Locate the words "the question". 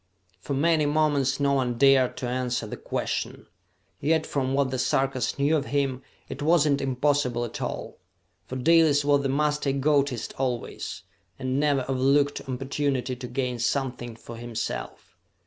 2.65-3.45